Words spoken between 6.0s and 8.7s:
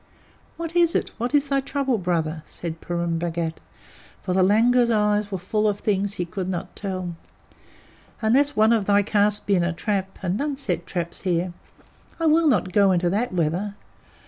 that he could not tell. "Unless